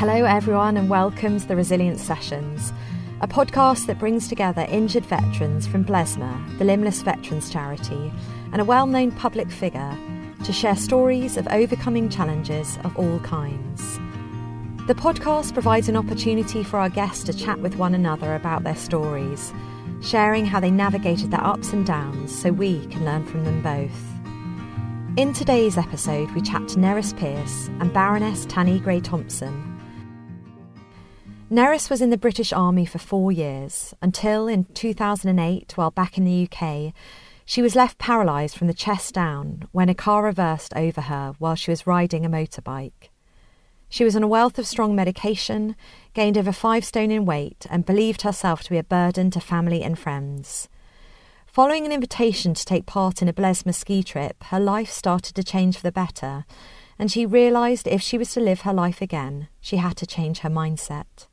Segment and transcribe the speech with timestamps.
[0.00, 2.72] Hello, everyone, and welcome to the Resilience Sessions,
[3.20, 8.10] a podcast that brings together injured veterans from Blesma, the Limbless Veterans Charity,
[8.50, 9.94] and a well known public figure
[10.42, 13.98] to share stories of overcoming challenges of all kinds.
[14.86, 18.76] The podcast provides an opportunity for our guests to chat with one another about their
[18.76, 19.52] stories,
[20.00, 25.18] sharing how they navigated their ups and downs so we can learn from them both.
[25.18, 29.69] In today's episode, we chat to Nerys Pearce and Baroness Tanni Grey Thompson.
[31.50, 36.24] Nerys was in the British Army for four years until in 2008, while back in
[36.24, 36.94] the UK,
[37.44, 41.56] she was left paralysed from the chest down when a car reversed over her while
[41.56, 43.10] she was riding a motorbike.
[43.88, 45.74] She was on a wealth of strong medication,
[46.14, 49.82] gained over five stone in weight, and believed herself to be a burden to family
[49.82, 50.68] and friends.
[51.48, 55.42] Following an invitation to take part in a Blesma ski trip, her life started to
[55.42, 56.44] change for the better,
[56.96, 60.38] and she realised if she was to live her life again, she had to change
[60.38, 61.26] her mindset.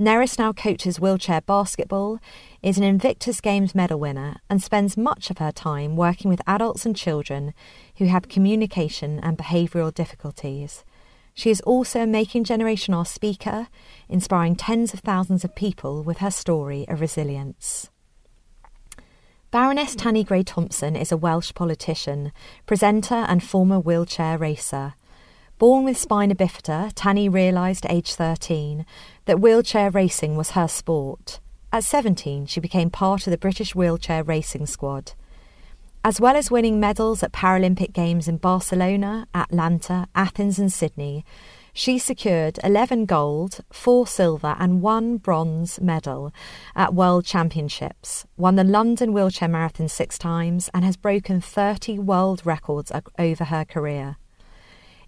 [0.00, 2.20] Nerys now coaches wheelchair basketball,
[2.62, 6.86] is an Invictus Games medal winner, and spends much of her time working with adults
[6.86, 7.52] and children
[7.96, 10.84] who have communication and behavioural difficulties.
[11.34, 13.66] She is also a Making Generation R speaker,
[14.08, 17.90] inspiring tens of thousands of people with her story of resilience.
[19.50, 22.30] Baroness Tanni Grey Thompson is a Welsh politician,
[22.66, 24.94] presenter, and former wheelchair racer.
[25.58, 28.86] Born with spina bifida, Tanni realised age 13
[29.28, 31.38] that wheelchair racing was her sport.
[31.70, 35.12] At 17, she became part of the British wheelchair racing squad.
[36.02, 41.26] As well as winning medals at Paralympic Games in Barcelona, Atlanta, Athens, and Sydney,
[41.74, 46.32] she secured 11 gold, 4 silver, and 1 bronze medal
[46.74, 52.40] at World Championships, won the London Wheelchair Marathon six times, and has broken 30 world
[52.46, 54.16] records over her career.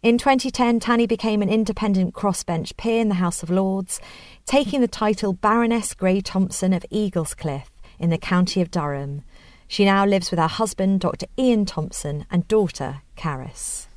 [0.03, 4.01] In 2010, Tanni became an independent crossbench peer in the House of Lords,
[4.47, 9.25] taking the title Baroness Grey Thompson of Eaglescliffe in the county of Durham.
[9.69, 11.27] She now lives with her husband, Dr.
[11.39, 13.89] Ian Thompson, and daughter, Caris.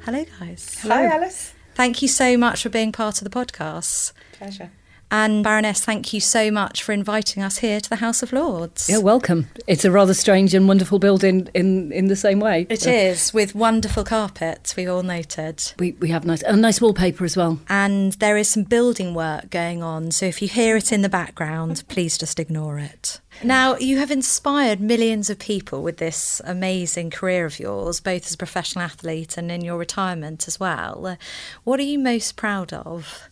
[0.00, 0.78] Hello, guys.
[0.80, 1.52] Hello, Alice.
[1.74, 4.12] Thank you so much for being part of the podcast.
[4.32, 4.70] Pleasure.
[5.10, 8.88] And Baroness, thank you so much for inviting us here to the House of Lords.
[8.88, 9.48] Yeah, welcome.
[9.66, 12.66] It's a rather strange and wonderful building in, in the same way.
[12.70, 15.72] It uh, is, with wonderful carpets, we've all noted.
[15.78, 17.58] We, we have nice, a nice wallpaper as well.
[17.68, 21.08] And there is some building work going on, so if you hear it in the
[21.08, 23.20] background, please just ignore it.
[23.42, 28.34] Now, you have inspired millions of people with this amazing career of yours, both as
[28.34, 31.16] a professional athlete and in your retirement as well.
[31.64, 33.29] What are you most proud of?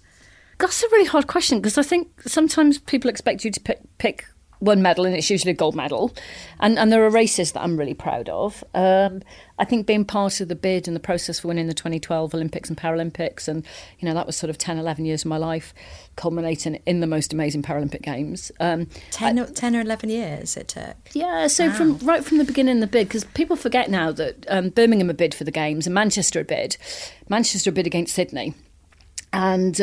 [0.59, 4.27] That's a really hard question because I think sometimes people expect you to pick, pick
[4.61, 6.13] one medal and it's usually a gold medal.
[6.61, 8.65] And, and there are races that I'm really proud of.
[8.75, 9.23] Um,
[9.59, 12.69] I think being part of the bid and the process for winning the 2012 Olympics
[12.69, 13.65] and Paralympics, and,
[13.99, 15.73] you know, that was sort of 10, 11 years of my life,
[16.17, 18.51] culminating in the most amazing Paralympic Games.
[18.59, 20.97] Um, 10, I, 10 or 11 years it took?
[21.13, 21.73] Yeah, so wow.
[21.75, 25.11] from right from the beginning of the bid, because people forget now that um, Birmingham
[25.11, 26.77] a bid for the Games and Manchester a bid.
[27.29, 28.55] Manchester a bid against Sydney.
[29.33, 29.81] And...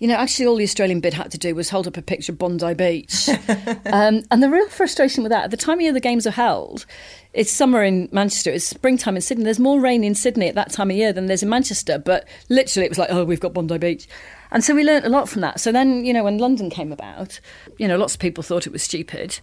[0.00, 2.32] You know, actually, all the Australian bid had to do was hold up a picture
[2.32, 3.28] of Bondi Beach.
[3.86, 6.32] um, and the real frustration with that, at the time of year the games are
[6.32, 6.86] held,
[7.32, 9.44] it's summer in Manchester, it's springtime in Sydney.
[9.44, 11.98] There's more rain in Sydney at that time of year than there's in Manchester.
[11.98, 14.08] But literally, it was like, oh, we've got Bondi Beach.
[14.50, 15.60] And so we learnt a lot from that.
[15.60, 17.38] So then, you know, when London came about,
[17.78, 19.38] you know, lots of people thought it was stupid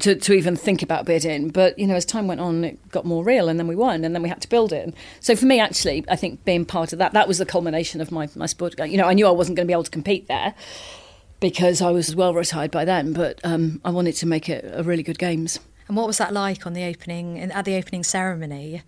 [0.00, 1.48] to, to even think about bidding.
[1.48, 4.04] But you know, as time went on, it got more real, and then we won,
[4.04, 4.94] and then we had to build it.
[5.20, 8.10] So for me, actually, I think being part of that that was the culmination of
[8.12, 8.74] my my sport.
[8.78, 10.54] You know, I knew I wasn't going to be able to compete there
[11.40, 14.82] because I was well retired by then, but um, I wanted to make it a
[14.82, 15.58] really good games.
[15.88, 18.82] And what was that like on the opening at the opening ceremony?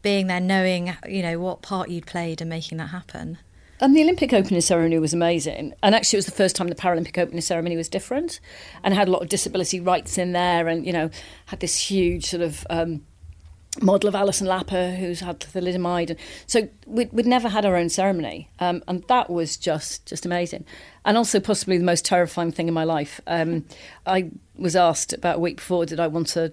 [0.00, 3.38] Being there, knowing you know what part you'd played and making that happen.
[3.82, 5.74] Um, the Olympic opening ceremony was amazing.
[5.82, 8.38] And actually, it was the first time the Paralympic opening ceremony was different
[8.84, 11.10] and had a lot of disability rights in there and, you know,
[11.46, 12.66] had this huge sort of.
[12.70, 13.04] Um,
[13.80, 16.10] model of Alison Lapper, who's had thalidomide.
[16.10, 18.50] And so we'd, we'd never had our own ceremony.
[18.58, 20.66] Um, and that was just, just amazing.
[21.06, 23.18] And also possibly the most terrifying thing in my life.
[23.26, 23.64] Um,
[24.06, 26.52] I was asked about a week before, did I want to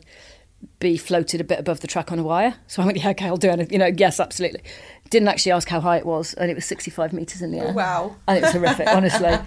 [0.80, 2.56] be floated a bit above the track on a wire?
[2.68, 3.70] So I went, yeah, okay, I'll do it.
[3.70, 4.62] You know, yes, absolutely.
[5.10, 7.74] Didn't actually ask how high it was, and it was 65 metres in the air.
[7.74, 8.16] Wow.
[8.28, 9.38] And it was horrific, honestly.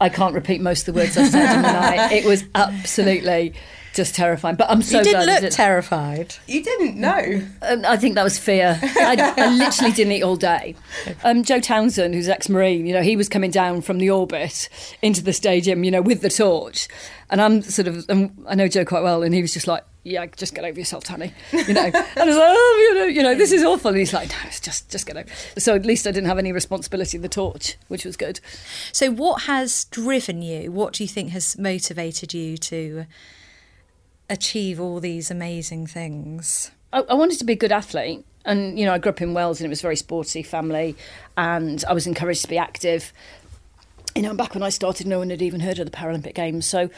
[0.00, 2.12] I can't repeat most of the words I said in the night.
[2.12, 3.54] It was absolutely
[3.92, 4.56] just terrifying.
[4.56, 6.34] But I'm so glad you didn't look did terrified.
[6.46, 7.42] You didn't know.
[7.62, 8.78] Um, I think that was fear.
[8.82, 10.74] I, I, literally didn't eat all day.
[11.24, 14.68] Um, Joe Townsend, who's ex-marine, you know, he was coming down from the orbit
[15.02, 16.88] into the stadium, you know, with the torch,
[17.30, 19.84] and I'm sort of, um, I know Joe quite well, and he was just like,
[20.04, 21.32] yeah, just get over yourself, Tanni.
[21.52, 23.90] You know, and I was like, oh, you know, you know, this is awful.
[23.90, 25.28] And he's like, no, it's just, just get over.
[25.58, 28.40] So at least I didn't have any responsibility of the torch, which was good.
[28.90, 30.72] So what has driven you?
[30.72, 33.06] What do you think has motivated you to
[34.28, 36.72] achieve all these amazing things?
[36.92, 38.24] I, I wanted to be a good athlete.
[38.44, 40.96] And, you know, I grew up in Wales and it was a very sporty family
[41.36, 43.12] and I was encouraged to be active.
[44.16, 46.66] You know, back when I started, no one had even heard of the Paralympic Games.
[46.66, 46.90] So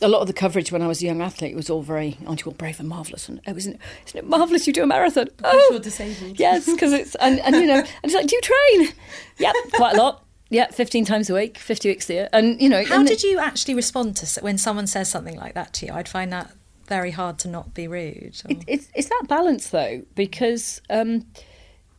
[0.00, 2.44] a lot of the coverage when I was a young athlete was all very, aren't
[2.44, 3.28] you all brave and marvellous?
[3.28, 3.80] And it was, isn't
[4.14, 5.28] it marvellous you do a marathon?
[5.42, 6.38] Oh, you're disabled.
[6.38, 8.94] Yes, because it's, and, and you know, and it's like, do you train?
[9.38, 10.24] Yep, quite a lot.
[10.48, 12.28] Yeah, 15 times a week, 50 weeks a year.
[12.32, 12.84] And, you know.
[12.84, 15.92] How did you actually respond to when someone says something like that to you?
[15.92, 16.52] I'd find that
[16.86, 18.40] very hard to not be rude.
[18.44, 18.52] Or...
[18.52, 21.26] It, it's, it's that balance, though, because um,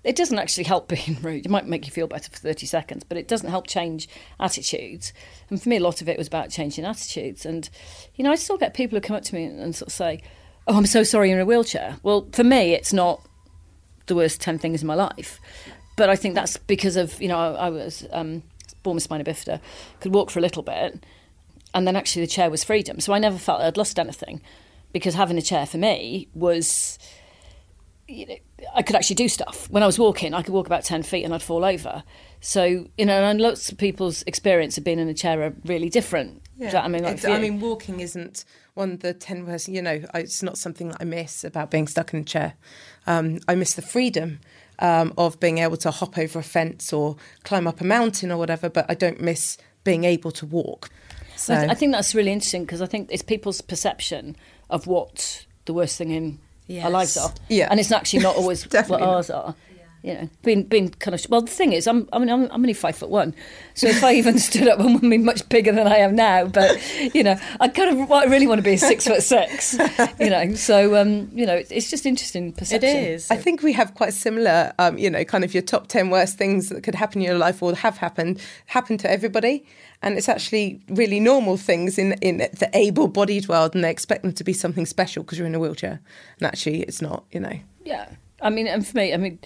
[0.08, 1.46] it doesn't actually help being rude.
[1.46, 4.08] It might make you feel better for 30 seconds, but it doesn't help change
[4.40, 5.12] attitudes.
[5.50, 7.46] And for me, a lot of it was about changing attitudes.
[7.46, 7.70] And,
[8.16, 10.24] you know, I still get people who come up to me and, sort of say,
[10.66, 11.98] Oh, I'm so sorry you're in a wheelchair.
[12.04, 13.22] Well, for me, it's not
[14.06, 15.42] the worst 10 things in my life.
[15.98, 18.44] But I think that's because of, you know, I, I was um,
[18.84, 19.60] born with spina bifida,
[20.00, 21.04] could walk for a little bit,
[21.74, 23.02] and then actually the chair was freedom.
[23.02, 24.42] So I never felt I'd lost anything
[24.94, 26.98] because having a chair for me was
[28.08, 28.36] you know,
[28.74, 29.70] I could actually do stuff.
[29.70, 32.04] When I was walking, I could walk about 10 feet and I'd fall over.
[32.40, 35.90] So, you know, and lots of people's experience of being in a chair are really
[35.90, 36.42] different.
[36.58, 36.82] Yeah.
[36.82, 38.46] I mean, like I mean, walking isn't
[38.76, 41.88] one of the 10 worst, you know, it's not something that I miss about being
[41.88, 42.54] stuck in a chair.
[43.06, 44.40] Um, I miss the freedom
[44.80, 48.38] um, of being able to hop over a fence or climb up a mountain or
[48.38, 50.90] whatever, but I don't miss being able to walk.
[51.36, 54.36] So I, th- I think that's really interesting because I think it's people's perception
[54.70, 56.86] of what the worst thing in yes.
[56.86, 57.34] our lives are.
[57.50, 57.68] Yeah.
[57.70, 59.56] And it's actually not always what ours are.
[60.08, 61.42] You know, being being kind of well.
[61.42, 63.36] The thing is, I'm I mean I'm, I'm only five foot one,
[63.74, 66.46] so if I even stood up, I would be much bigger than I am now.
[66.46, 66.80] But
[67.14, 69.78] you know, I kind of I really want to be six foot six.
[70.20, 72.90] You know, so um, you know, it's just interesting perception.
[72.90, 73.30] It is.
[73.30, 76.38] I think we have quite similar, um, you know, kind of your top ten worst
[76.38, 79.66] things that could happen in your life or have happened happen to everybody
[80.02, 84.34] and it's actually really normal things in in the able-bodied world, and they expect them
[84.34, 86.00] to be something special because you're in a wheelchair,
[86.40, 87.26] and actually it's not.
[87.32, 87.60] You know.
[87.84, 88.10] Yeah,
[88.42, 89.40] I mean, and for me, I mean,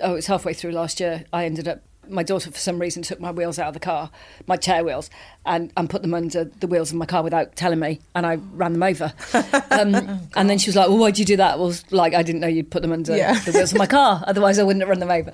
[0.00, 1.24] oh, it's halfway through last year.
[1.32, 4.10] I ended up my daughter, for some reason, took my wheels out of the car,
[4.46, 5.08] my chair wheels,
[5.46, 8.36] and, and put them under the wheels of my car without telling me, and I
[8.36, 9.12] ran them over.
[9.72, 12.22] Um, oh, and then she was like, "Well, why'd you do that?" Well, like I
[12.22, 13.40] didn't know you'd put them under yeah.
[13.40, 15.32] the wheels of my car, otherwise I wouldn't have run them over.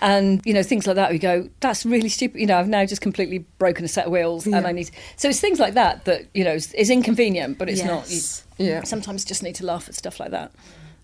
[0.00, 1.10] And you know, things like that.
[1.10, 4.12] We go, "That's really stupid." You know, I've now just completely broken a set of
[4.12, 4.56] wheels, yeah.
[4.56, 4.90] and I need.
[5.16, 8.42] So it's things like that that you know is, is inconvenient, but it's yes.
[8.58, 8.58] not.
[8.58, 8.82] You, yeah.
[8.84, 10.50] Sometimes just need to laugh at stuff like that.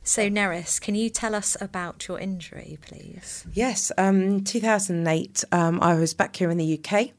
[0.03, 3.45] So, Nerys, can you tell us about your injury, please?
[3.53, 7.11] Yes, um, 2008, um, I was back here in the UK.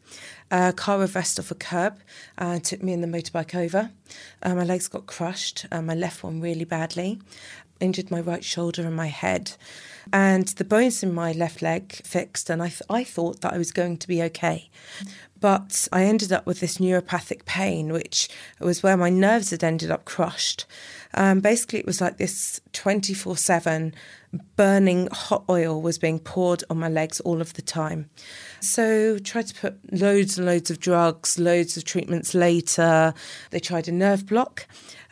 [0.50, 2.00] A car reversed off a curb,
[2.40, 3.92] uh, took me in the motorbike over.
[4.42, 7.20] Uh, my legs got crushed, uh, my left one really badly,
[7.80, 9.54] injured my right shoulder and my head.
[10.12, 13.58] And the bones in my left leg fixed, and I, th- I thought that I
[13.58, 14.70] was going to be okay.
[15.40, 19.90] But I ended up with this neuropathic pain, which was where my nerves had ended
[19.90, 20.66] up crushed.
[21.16, 23.94] Um, basically, it was like this 24 7
[24.56, 28.10] burning hot oil was being poured on my legs all of the time.
[28.60, 33.14] So, tried to put loads and loads of drugs, loads of treatments later.
[33.50, 34.68] They tried a nerve block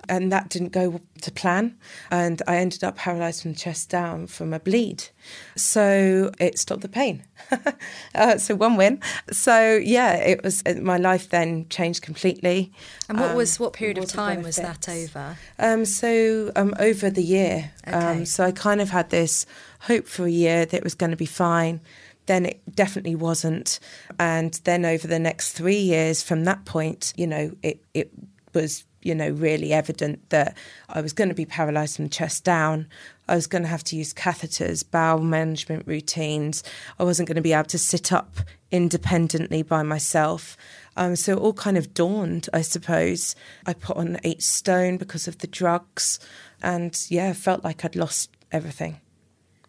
[0.09, 1.77] and that didn't go to plan.
[2.11, 5.05] And I ended up paralyzed from the chest down from a bleed.
[5.55, 7.23] So it stopped the pain.
[8.15, 9.01] uh, so one win.
[9.31, 12.71] So yeah, it was my life then changed completely.
[13.07, 15.37] And what was what period um, of time was that over?
[15.57, 17.71] Um, so um, over the year.
[17.85, 18.25] Um, okay.
[18.25, 19.45] so I kind of had this
[19.81, 21.81] hope for a year that it was going to be fine
[22.25, 23.79] then it definitely wasn't.
[24.19, 28.11] And then over the next three years from that point, you know, it, it
[28.53, 30.57] was you know, really evident that
[30.89, 32.87] I was going to be paralysed from the chest down.
[33.27, 36.63] I was going to have to use catheters, bowel management routines.
[36.99, 38.37] I wasn't going to be able to sit up
[38.71, 40.57] independently by myself.
[40.97, 43.35] Um, so it all kind of dawned, I suppose.
[43.65, 46.19] I put on eight stone because of the drugs,
[46.61, 48.99] and yeah, felt like I'd lost everything.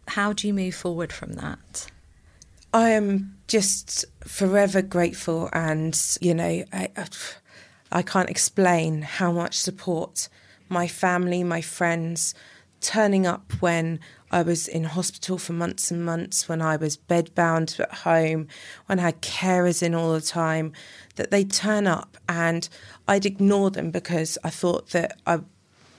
[0.07, 1.87] How do you move forward from that?
[2.73, 7.07] I am just forever grateful, and you know, I, I
[7.91, 10.29] I can't explain how much support
[10.69, 12.33] my family, my friends,
[12.79, 13.99] turning up when
[14.31, 18.47] I was in hospital for months and months, when I was bedbound at home,
[18.85, 20.71] when I had carers in all the time,
[21.15, 22.67] that they'd turn up and
[23.07, 25.41] I'd ignore them because I thought that I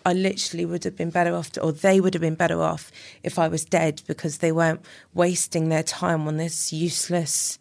[0.04, 2.90] I literally would have been better off, to, or they would have been better off
[3.22, 4.84] if I was dead because they weren't
[5.14, 7.60] wasting their time on this useless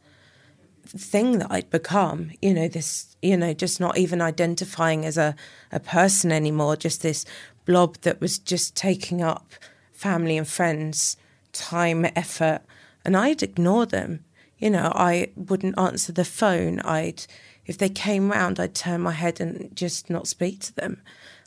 [0.97, 5.35] thing that I'd become, you know, this, you know, just not even identifying as a,
[5.71, 7.25] a person anymore, just this
[7.65, 9.53] blob that was just taking up
[9.91, 11.17] family and friends'
[11.53, 12.61] time, effort,
[13.05, 14.25] and I'd ignore them.
[14.57, 16.79] You know, I wouldn't answer the phone.
[16.81, 17.25] I'd,
[17.65, 21.01] if they came round, I'd turn my head and just not speak to them.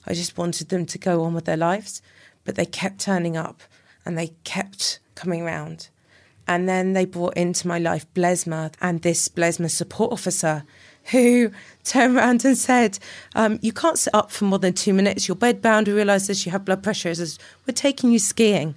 [0.06, 2.02] I just wanted them to go on with their lives,
[2.44, 3.62] but they kept turning up
[4.04, 5.88] and they kept coming round.
[6.46, 10.64] And then they brought into my life Blesma and this Blesma support officer
[11.10, 11.50] who
[11.84, 12.98] turned around and said,
[13.34, 15.28] um, You can't sit up for more than two minutes.
[15.28, 15.86] You're bedbound.
[15.86, 16.44] We realise this.
[16.44, 17.14] You have blood pressure.
[17.14, 18.74] Says, We're taking you skiing.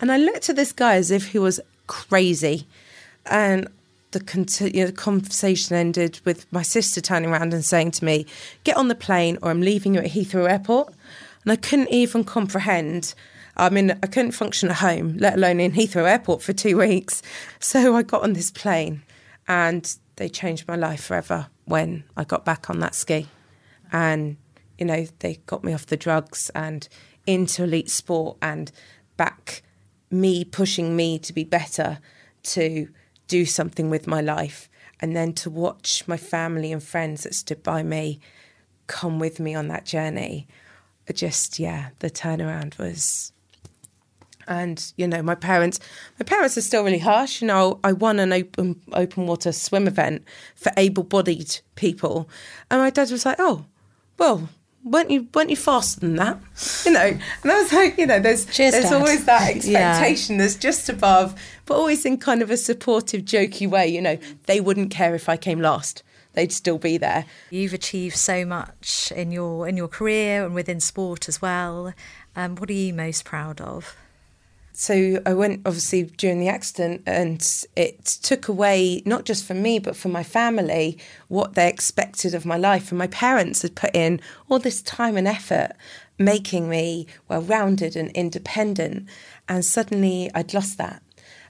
[0.00, 2.66] And I looked at this guy as if he was crazy.
[3.26, 3.68] And
[4.12, 8.26] the, you know, the conversation ended with my sister turning around and saying to me,
[8.64, 10.92] Get on the plane or I'm leaving you at Heathrow Airport.
[11.44, 13.14] And I couldn't even comprehend
[13.58, 17.22] I mean, I couldn't function at home, let alone in Heathrow Airport for two weeks.
[17.60, 19.02] So I got on this plane
[19.48, 23.26] and they changed my life forever when I got back on that ski.
[23.90, 24.36] And,
[24.78, 26.88] you know, they got me off the drugs and
[27.26, 28.70] into elite sport and
[29.16, 29.62] back
[30.10, 31.98] me pushing me to be better,
[32.44, 32.88] to
[33.26, 34.70] do something with my life.
[35.00, 38.20] And then to watch my family and friends that stood by me
[38.86, 40.46] come with me on that journey.
[41.12, 43.32] Just, yeah, the turnaround was
[44.48, 45.78] and you know my parents
[46.18, 49.86] my parents are still really harsh you know i won an open open water swim
[49.86, 50.24] event
[50.56, 52.28] for able-bodied people
[52.70, 53.64] and my dad was like oh
[54.18, 54.48] well
[54.82, 56.38] weren't you weren't you faster than that
[56.84, 57.00] you know
[57.42, 58.94] and i was like you know there's Cheers, there's dad.
[58.94, 60.38] always that expectation yeah.
[60.38, 64.60] there's just above but always in kind of a supportive jokey way you know they
[64.60, 66.02] wouldn't care if i came last
[66.34, 67.24] they'd still be there.
[67.50, 71.92] You've achieved so much in your in your career and within sport as well.
[72.36, 73.96] Um, what are you most proud of?
[74.80, 77.44] So I went obviously during the accident, and
[77.74, 82.46] it took away not just for me but for my family what they expected of
[82.46, 82.92] my life.
[82.92, 85.72] And my parents had put in all this time and effort
[86.16, 89.08] making me well rounded and independent,
[89.48, 91.02] and suddenly I'd lost that.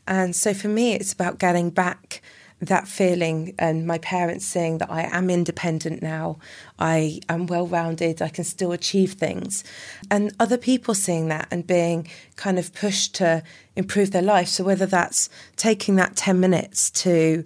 [0.07, 2.23] And so for me, it's about getting back
[2.61, 6.39] that feeling and my parents saying that I am independent now,
[6.79, 9.63] I am well rounded, I can still achieve things,
[10.11, 13.43] and other people seeing that and being kind of pushed to
[13.77, 14.49] improve their life.
[14.49, 17.45] So, whether that's taking that 10 minutes to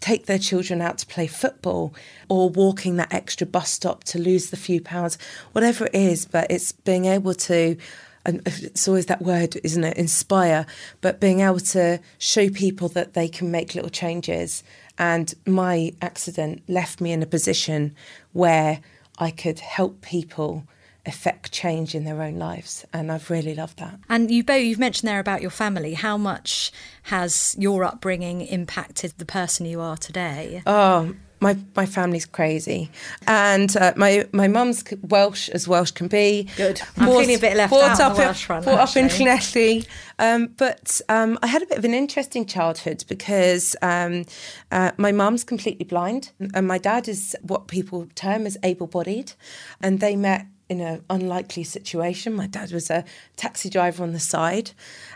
[0.00, 1.94] take their children out to play football
[2.28, 5.18] or walking that extra bus stop to lose the few pounds,
[5.52, 7.76] whatever it is, but it's being able to
[8.24, 9.96] and it's always that word, isn't it?
[9.96, 10.66] Inspire,
[11.00, 14.62] but being able to show people that they can make little changes.
[14.98, 17.94] And my accident left me in a position
[18.32, 18.80] where
[19.18, 20.64] I could help people
[21.06, 23.98] affect change in their own lives and I've really loved that.
[24.10, 26.70] And you both you've mentioned there about your family how much
[27.04, 30.62] has your upbringing impacted the person you are today?
[30.66, 32.90] Oh my my family's crazy,
[33.26, 36.48] and uh, my my mum's Welsh as Welsh can be.
[36.56, 36.80] Good.
[36.96, 39.86] I'm feeling a bit left out up, Welsh front, Brought up in Llanelli,
[40.18, 44.24] um, but um, I had a bit of an interesting childhood because um,
[44.72, 49.32] uh, my mum's completely blind, and my dad is what people term as able-bodied,
[49.80, 52.34] and they met in an unlikely situation.
[52.34, 53.04] My dad was a
[53.36, 54.72] taxi driver on the side,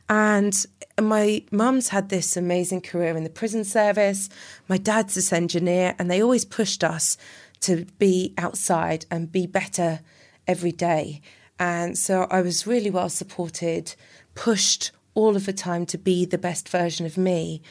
[0.09, 0.55] and
[1.03, 4.29] my mum's had this amazing career in the prison service.
[4.69, 7.17] My dad's this engineer, and they always pushed us
[7.61, 10.01] to be outside and be better
[10.47, 11.21] every day.
[11.59, 13.95] And so I was really well supported,
[14.35, 17.63] pushed all of the time to be the best version of me,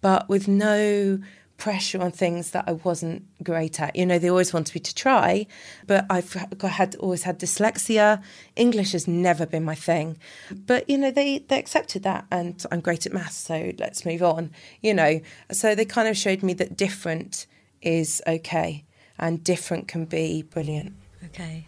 [0.00, 1.18] but with no
[1.58, 3.94] pressure on things that I wasn't great at.
[3.96, 5.46] You know, they always wanted me to try,
[5.86, 8.22] but I've had always had dyslexia.
[8.56, 10.16] English has never been my thing,
[10.50, 14.22] but you know, they they accepted that, and I'm great at maths, so let's move
[14.22, 14.52] on.
[14.80, 15.20] You know,
[15.52, 17.46] so they kind of showed me that different
[17.82, 18.84] is okay,
[19.18, 20.94] and different can be brilliant.
[21.26, 21.66] Okay.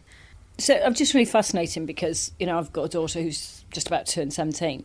[0.59, 4.07] So I'm just really fascinating because you know I've got a daughter who's just about
[4.07, 4.85] to turn 17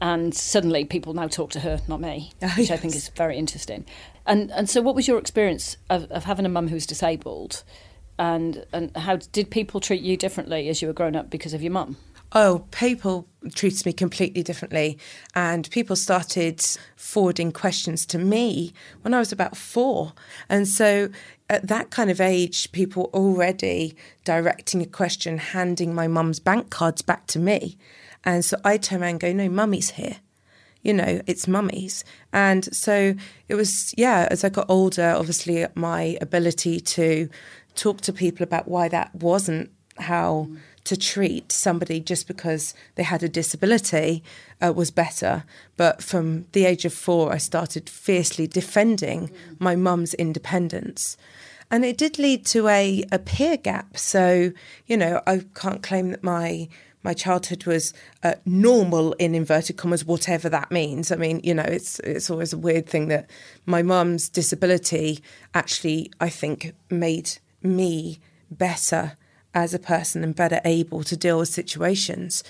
[0.00, 2.70] and suddenly people now talk to her, not me, oh, which yes.
[2.70, 3.84] I think is very interesting.
[4.26, 7.62] And and so, what was your experience of, of having a mum who's disabled,
[8.18, 11.62] and and how did people treat you differently as you were growing up because of
[11.62, 11.96] your mum?
[12.36, 14.98] Oh, people treated me completely differently,
[15.34, 16.60] and people started
[16.96, 18.72] forwarding questions to me
[19.02, 20.14] when I was about four,
[20.48, 21.10] and so
[21.50, 26.70] at that kind of age, people were already directing a question, handing my mum's bank
[26.70, 27.76] cards back to me,
[28.24, 30.16] and so I turn around and go, "No, mummy's here."
[30.84, 32.04] you know, it's mummies.
[32.32, 33.14] And so
[33.48, 37.28] it was, yeah, as I got older, obviously my ability to
[37.74, 40.48] talk to people about why that wasn't how
[40.84, 44.22] to treat somebody just because they had a disability
[44.60, 45.44] uh, was better.
[45.78, 51.16] But from the age of four, I started fiercely defending my mum's independence.
[51.70, 53.96] And it did lead to a, a peer gap.
[53.96, 54.52] So,
[54.86, 56.68] you know, I can't claim that my
[57.04, 57.92] my childhood was
[58.22, 61.12] uh, normal in inverted commas, whatever that means.
[61.12, 63.30] I mean, you know, it's it's always a weird thing that
[63.66, 65.22] my mum's disability
[65.54, 68.18] actually, I think, made me
[68.50, 69.12] better
[69.54, 72.42] as a person and better able to deal with situations.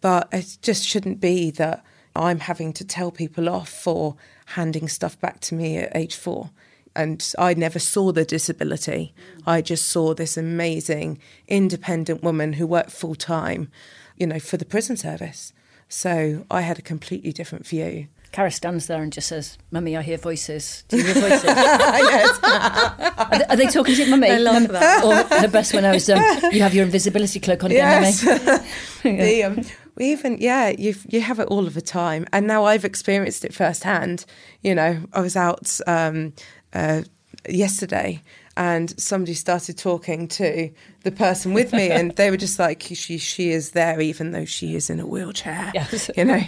[0.00, 1.84] But it just shouldn't be that
[2.14, 6.50] I'm having to tell people off for handing stuff back to me at age four.
[6.96, 9.14] And I never saw the disability.
[9.46, 13.70] I just saw this amazing independent woman who worked full time,
[14.16, 15.52] you know, for the prison service.
[15.88, 18.08] So I had a completely different view.
[18.32, 20.84] Cara stands there and just says, Mummy, I hear voices.
[20.88, 21.44] Do you hear voices?
[21.44, 22.38] yes.
[22.42, 24.30] are, they, are, they, talking to you, Mummy?
[24.30, 25.04] I love Mum, that.
[25.04, 26.20] Or the best one I was, um,
[26.52, 28.24] you have your invisibility cloak on again, yes.
[28.24, 29.16] Mummy.
[29.22, 29.64] the, um,
[29.96, 33.44] we even yeah you you have it all of the time and now i've experienced
[33.44, 34.24] it firsthand
[34.62, 36.32] you know i was out um,
[36.76, 37.02] uh,
[37.48, 38.20] yesterday
[38.56, 40.70] and somebody started talking to
[41.04, 44.44] the person with me and they were just like she she is there even though
[44.44, 46.10] she is in a wheelchair yes.
[46.16, 46.40] you know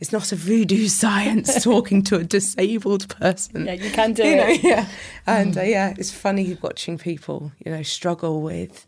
[0.00, 4.32] it's not a voodoo science talking to a disabled person yeah you can do you
[4.32, 4.88] it know, yeah
[5.26, 5.58] and mm.
[5.58, 8.86] uh, yeah it's funny watching people you know struggle with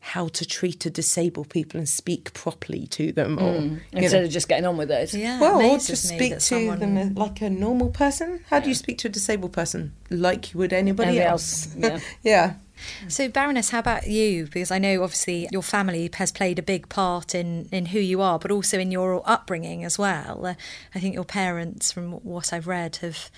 [0.00, 3.80] how to treat a disabled people and speak properly to them, or mm.
[3.92, 4.24] instead know.
[4.24, 5.12] of just getting on with it.
[5.12, 6.78] Yeah, well, or just speak to someone...
[6.78, 8.40] them like a normal person.
[8.48, 8.62] How yeah.
[8.62, 11.66] do you speak to a disabled person like you would anybody else?
[11.66, 11.76] else.
[11.76, 12.00] Yeah.
[12.22, 12.54] yeah.
[13.08, 14.44] So, Baroness, how about you?
[14.44, 18.20] Because I know obviously your family has played a big part in, in who you
[18.20, 20.46] are, but also in your upbringing as well.
[20.46, 20.54] Uh,
[20.94, 23.30] I think your parents, from what I've read, have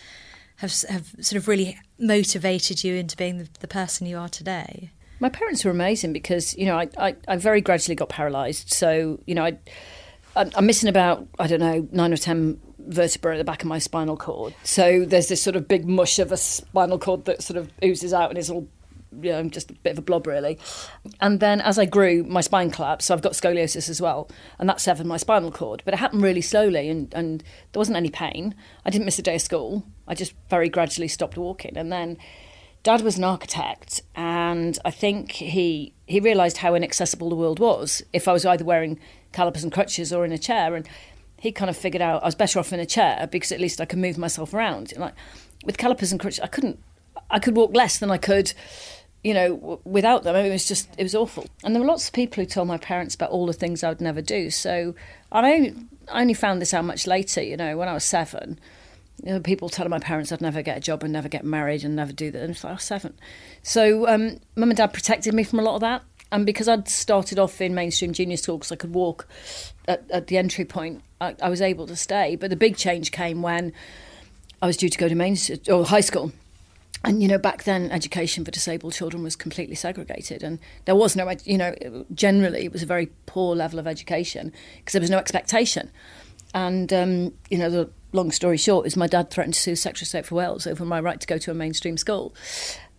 [0.56, 4.90] have have sort of really motivated you into being the, the person you are today.
[5.20, 8.72] My parents were amazing because you know I, I, I very gradually got paralysed.
[8.72, 9.58] So you know I
[10.34, 13.78] I'm missing about I don't know nine or ten vertebrae at the back of my
[13.78, 14.54] spinal cord.
[14.64, 18.12] So there's this sort of big mush of a spinal cord that sort of oozes
[18.12, 18.66] out and is all
[19.22, 20.58] you know, just a bit of a blob really.
[21.20, 24.68] And then as I grew, my spine collapsed, so I've got scoliosis as well, and
[24.68, 25.82] that severed my spinal cord.
[25.84, 28.54] But it happened really slowly, and, and there wasn't any pain.
[28.84, 29.84] I didn't miss a day of school.
[30.06, 32.18] I just very gradually stopped walking, and then
[32.82, 38.02] Dad was an architect, and I think he he realised how inaccessible the world was
[38.12, 38.98] if I was either wearing
[39.32, 40.74] calipers and crutches or in a chair.
[40.74, 40.88] And
[41.38, 43.80] he kind of figured out I was better off in a chair because at least
[43.80, 44.94] I could move myself around.
[44.96, 45.14] Like
[45.64, 46.82] with calipers and crutches, I couldn't.
[47.30, 48.54] I could walk less than I could,
[49.22, 50.34] you know, w- without them.
[50.36, 51.46] It was just it was awful.
[51.62, 53.90] And there were lots of people who told my parents about all the things I
[53.90, 54.48] would never do.
[54.48, 54.94] So
[55.30, 55.74] I only,
[56.10, 57.42] I only found this out much later.
[57.42, 58.58] You know, when I was seven
[59.22, 61.84] you know, people telling my parents I'd never get a job and never get married
[61.84, 62.42] and never do that.
[62.42, 63.14] And it's like, I was seven.
[63.62, 66.02] So um, mum and dad protected me from a lot of that.
[66.32, 69.26] And because I'd started off in mainstream junior school because I could walk
[69.88, 72.36] at, at the entry point, I, I, was able to stay.
[72.36, 73.72] But the big change came when
[74.62, 75.36] I was due to go to main
[75.68, 76.32] or high school.
[77.02, 81.16] And you know, back then, education for disabled children was completely segregated, and there was
[81.16, 81.74] no, you know,
[82.12, 85.90] generally it was a very poor level of education because there was no expectation.
[86.52, 90.04] And um, you know, the long story short is my dad threatened to sue Secretary
[90.04, 92.34] of State for Wales over my right to go to a mainstream school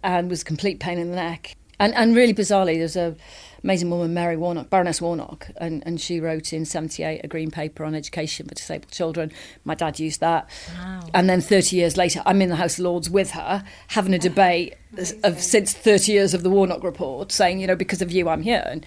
[0.03, 1.55] and was a complete pain in the neck.
[1.79, 3.15] And, and really bizarrely, there's a
[3.63, 7.83] amazing woman, Mary Warnock, Baroness Warnock, and, and she wrote in 78 a green paper
[7.83, 9.31] on education for disabled children.
[9.65, 10.49] My dad used that.
[10.77, 11.01] Wow.
[11.13, 14.19] And then 30 years later, I'm in the House of Lords with her, having a
[14.19, 14.75] debate
[15.23, 18.41] of since 30 years of the Warnock report, saying, you know, because of you, I'm
[18.41, 18.63] here.
[18.65, 18.85] And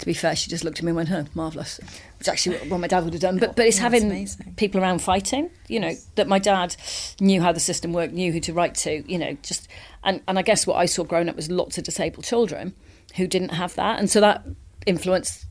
[0.00, 1.78] to be fair, she just looked at me and went, huh, marvellous.
[2.18, 3.38] Which actually what my dad would have done.
[3.38, 4.54] But oh, but it's having amazing.
[4.56, 6.74] people around fighting, you know, that my dad
[7.20, 9.68] knew how the system worked, knew who to write to, you know, just
[10.02, 12.74] and, and I guess what I saw growing up was lots of disabled children
[13.16, 13.98] who didn't have that.
[13.98, 14.46] And so that
[14.86, 15.46] influenced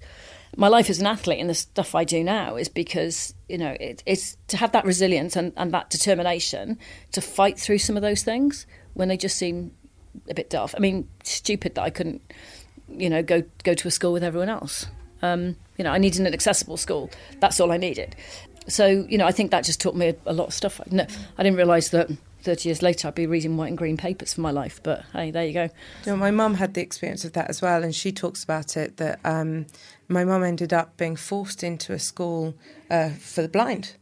[0.58, 3.78] my life as an athlete and the stuff I do now is because, you know,
[3.80, 6.80] it, it's to have that resilience and, and that determination
[7.12, 9.74] to fight through some of those things when they just seem
[10.28, 10.74] a bit daft.
[10.76, 12.24] I mean, stupid that I couldn't
[12.91, 14.88] you know, go go to a school with everyone else.
[15.21, 17.10] Um, you know, I needed an accessible school.
[17.39, 18.15] That's all I needed.
[18.67, 20.80] So, you know, I think that just taught me a, a lot of stuff.
[20.91, 21.06] No,
[21.38, 22.10] I didn't realise that
[22.43, 24.80] 30 years later I'd be reading white and green papers for my life.
[24.82, 25.63] But hey, there you go.
[25.63, 28.78] You know, my mum had the experience of that as well, and she talks about
[28.78, 29.65] it that um,
[30.08, 32.56] my mum ended up being forced into a school
[32.89, 33.95] uh, for the blind.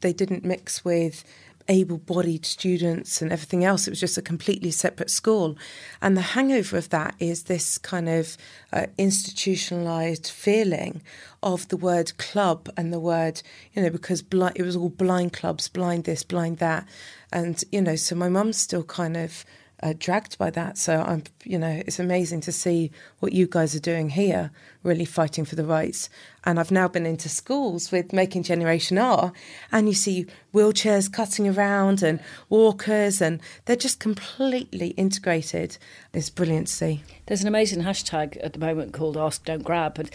[0.00, 1.24] They didn't mix with
[1.68, 3.86] able bodied students and everything else.
[3.86, 5.56] It was just a completely separate school.
[6.00, 8.36] And the hangover of that is this kind of
[8.72, 11.02] uh, institutionalized feeling
[11.42, 13.42] of the word club and the word,
[13.74, 16.86] you know, because it was all blind clubs, blind this, blind that.
[17.32, 19.44] And, you know, so my mum's still kind of
[19.82, 20.76] uh, dragged by that.
[20.76, 24.50] So I'm, you know, it's amazing to see what you guys are doing here,
[24.82, 26.08] really fighting for the rights.
[26.44, 29.32] And I've now been into schools with Making Generation R,
[29.70, 35.78] and you see wheelchairs cutting around and walkers, and they're just completely integrated.
[36.12, 37.02] It's brilliant see.
[37.26, 40.10] There's an amazing hashtag at the moment called Ask Don't Grab, and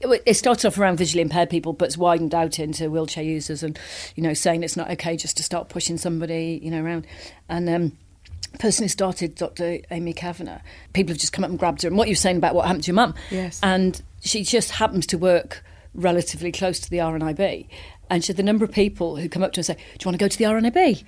[0.00, 3.78] it starts off around visually impaired people, but it's widened out into wheelchair users, and
[4.14, 7.06] you know, saying it's not okay just to start pushing somebody, you know, around,
[7.48, 7.68] and.
[7.68, 7.92] Um,
[8.58, 9.80] person who started Dr.
[9.90, 10.60] Amy Kavanagh,
[10.92, 11.88] people have just come up and grabbed her.
[11.88, 15.06] And what you're saying about what happened to your mum, yes, and she just happens
[15.06, 15.62] to work
[15.94, 17.66] relatively close to the RNIB.
[18.10, 19.80] And she said the number of people who come up to her and say, "Do
[20.04, 21.04] you want to go to the RNIB?"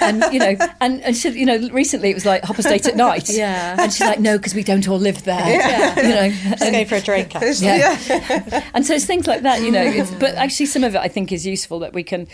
[0.00, 2.96] And you know, and and she, you know, recently it was like Hoppers Date at
[2.96, 3.28] night.
[3.30, 3.76] yeah.
[3.80, 5.94] And she's like, "No, because we don't all live there." Yeah.
[6.04, 7.34] You know, just going for a drink.
[7.34, 7.66] Actually.
[7.66, 8.70] Yeah.
[8.74, 9.82] and so it's things like that, you know.
[9.82, 12.26] It's, but actually, some of it I think is useful that we can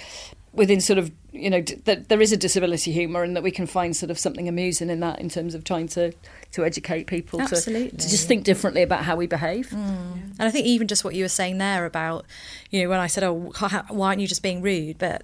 [0.53, 3.67] within sort of you know that there is a disability humour and that we can
[3.67, 6.13] find sort of something amusing in that in terms of trying to
[6.53, 7.91] to educate people Absolutely.
[7.91, 9.69] to, to just think differently about how we behave.
[9.69, 10.33] Mm.
[10.39, 12.27] And I think even just what you were saying there about
[12.71, 13.53] you know when I said oh
[13.89, 15.23] why aren't you just being rude but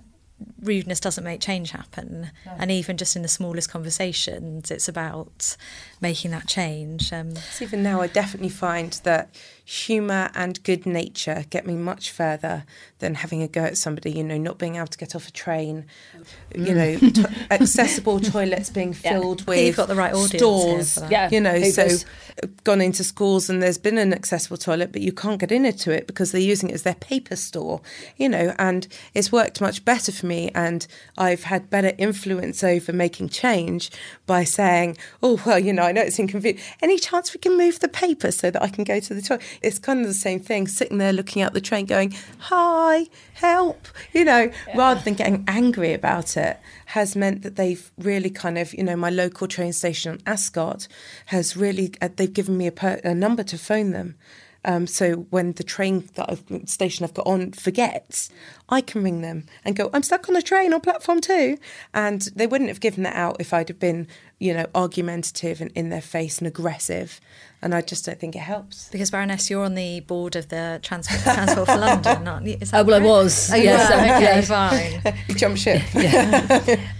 [0.60, 2.52] rudeness doesn't make change happen no.
[2.58, 5.56] and even just in the smallest conversations it's about
[6.00, 9.30] making that change um, so even now i definitely find that
[9.68, 12.64] humour and good nature get me much further
[13.00, 15.32] than having a go at somebody, you know, not being able to get off a
[15.32, 15.84] train,
[16.54, 19.46] you know, to- accessible toilets being filled yeah.
[19.48, 20.36] with You've got the right audience
[20.92, 22.02] stores, yeah, you know, Hoovers.
[22.02, 22.06] so
[22.62, 26.06] gone into schools and there's been an accessible toilet, but you can't get into it
[26.06, 27.80] because they're using it as their paper store,
[28.16, 30.86] you know, and it's worked much better for me and
[31.18, 33.90] I've had better influence over making change
[34.26, 36.64] by saying, oh, well, you know, I know it's inconvenient.
[36.82, 39.42] Any chance we can move the paper so that I can go to the toilet?
[39.62, 43.88] it's kind of the same thing, sitting there looking out the train going, hi, help,
[44.12, 44.76] you know, yeah.
[44.76, 48.96] rather than getting angry about it, has meant that they've really kind of, you know,
[48.96, 50.88] my local train station on Ascot
[51.26, 54.16] has really, uh, they've given me a, per, a number to phone them.
[54.66, 58.30] Um, so when the train that I've, station I've got on forgets,
[58.68, 61.56] I can ring them and go, I'm stuck on the train on platform two.
[61.94, 65.70] And they wouldn't have given that out if I'd have been, you know, argumentative and
[65.72, 67.20] in their face and aggressive
[67.62, 68.88] and I just don't think it helps.
[68.90, 72.58] Because Baroness, you're on the board of the Transport, Transport for London, aren't you?
[72.72, 73.02] oh, well, right?
[73.02, 73.50] I was.
[73.52, 74.40] Oh, yes, okay, yeah.
[75.02, 75.16] fine.
[75.28, 75.82] you jump ship.
[75.94, 76.46] yeah.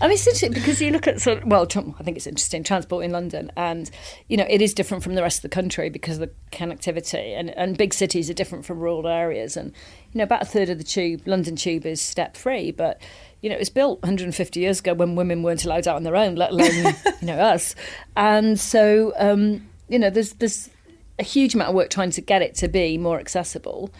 [0.00, 1.68] I mean, it's interesting because you look at sort of, well,
[1.98, 3.90] I think it's interesting, transport in London, and,
[4.28, 7.38] you know, it is different from the rest of the country because of the connectivity,
[7.38, 9.56] and, and big cities are different from rural areas.
[9.56, 9.72] And,
[10.12, 13.00] you know, about a third of the tube, London Tube, is step free, but
[13.46, 16.16] you know, it was built 150 years ago when women weren't allowed out on their
[16.16, 16.74] own, let alone,
[17.20, 17.76] you know, us.
[18.16, 20.68] And so, um, you know, there's there's
[21.20, 23.92] a huge amount of work trying to get it to be more accessible,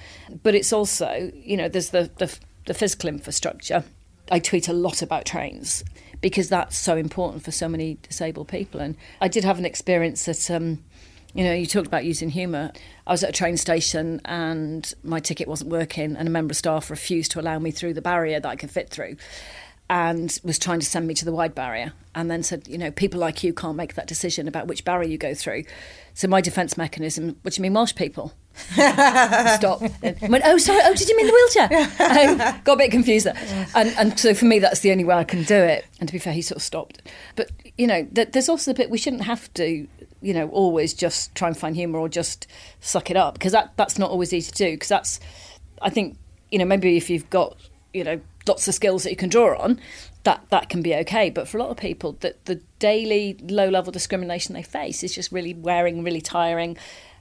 [0.43, 3.85] but it's also, you know, there's the the, the physical infrastructure.
[4.33, 5.85] I tweet a lot about trains
[6.21, 8.81] because that's so important for so many disabled people.
[8.81, 10.83] And I did have an experience that, um,
[11.37, 12.73] you know, you talked about using humour.
[13.07, 16.57] I was at a train station and my ticket wasn't working, and a member of
[16.57, 19.17] staff refused to allow me through the barrier that I could fit through
[19.89, 22.91] and was trying to send me to the wide barrier and then said, you know,
[22.91, 25.65] people like you can't make that decision about which barrier you go through.
[26.15, 28.33] So my defence mechanism, what do you mean Welsh people?
[28.73, 29.83] Stop.
[30.03, 32.49] And went, oh, sorry, oh, did you mean the wheelchair?
[32.55, 33.69] um, got a bit confused there.
[33.75, 35.85] And, and so for me, that's the only way I can do it.
[36.01, 37.03] And to be fair, he sort of stopped.
[37.37, 39.87] But, you know, th- there's also the bit we shouldn't have to,
[40.21, 42.47] you know, always just try and find humour or just
[42.81, 45.21] suck it up because that, that's not always easy to do because that's,
[45.83, 46.17] I think,
[46.51, 47.57] you know, maybe if you've got,
[47.93, 49.81] you know, lots of skills that you can draw on,
[50.25, 51.31] that that can be okay.
[51.31, 55.15] But for a lot of people, that the daily low level discrimination they face is
[55.15, 56.77] just really wearing, really tiring.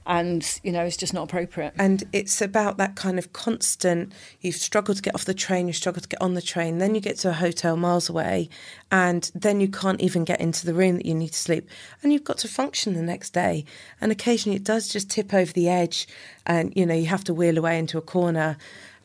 [0.06, 1.74] And you know, it's just not appropriate.
[1.78, 4.12] And it's about that kind of constant.
[4.40, 6.94] You've struggled to get off the train, you struggle to get on the train, then
[6.94, 8.48] you get to a hotel miles away,
[8.90, 11.68] and then you can't even get into the room that you need to sleep,
[12.02, 13.64] and you've got to function the next day.
[14.00, 16.06] And occasionally, it does just tip over the edge,
[16.46, 18.56] and you know, you have to wheel away into a corner.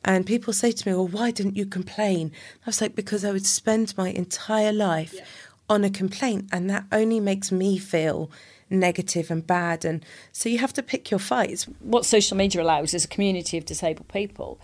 [0.03, 2.31] And people say to me, Well, why didn't you complain?
[2.65, 5.25] I was like, Because I would spend my entire life yeah.
[5.69, 8.31] on a complaint, and that only makes me feel
[8.71, 9.85] negative and bad.
[9.85, 11.65] And so you have to pick your fights.
[11.79, 14.59] What social media allows is a community of disabled people.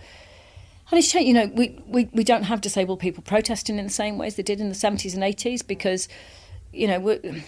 [0.90, 3.92] And it's changed, you know, we, we, we don't have disabled people protesting in the
[3.92, 6.08] same ways they did in the 70s and 80s because
[6.78, 7.44] you know, we,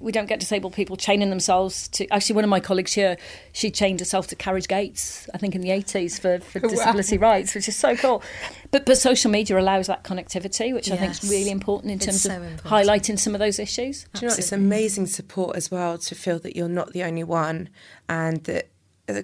[0.00, 2.06] we don't get disabled people chaining themselves to.
[2.08, 3.16] Actually, one of my colleagues here,
[3.52, 5.28] she chained herself to carriage gates.
[5.32, 7.30] I think in the eighties for, for disability wow.
[7.30, 8.22] rights, which is so cool.
[8.70, 10.96] But but social media allows that connectivity, which yes.
[10.96, 12.62] I think is really important in terms so of important.
[12.62, 14.06] highlighting some of those issues.
[14.14, 17.24] Do you know, it's amazing support as well to feel that you're not the only
[17.24, 17.70] one,
[18.08, 18.68] and that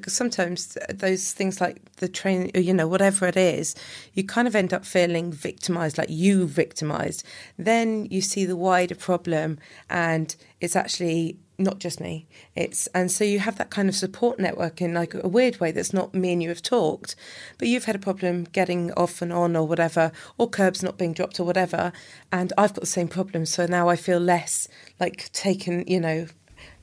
[0.07, 3.75] sometimes those things like the train, you know, whatever it is,
[4.15, 7.25] you kind of end up feeling victimized, like you victimized.
[7.59, 9.59] Then you see the wider problem,
[9.91, 12.27] and it's actually not just me.
[12.55, 15.71] It's and so you have that kind of support network in like a weird way
[15.71, 17.15] that's not me and you have talked,
[17.59, 21.13] but you've had a problem getting off and on or whatever, or curbs not being
[21.13, 21.93] dropped or whatever,
[22.31, 23.47] and I've got the same problem.
[23.47, 24.69] So now I feel less
[24.99, 26.27] like taken, you know,